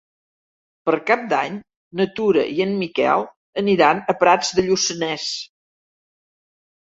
[0.89, 1.57] Per Cap d'Any
[1.99, 3.25] na Tura i en Miquel
[3.63, 5.27] aniran a Prats de Lluçanès.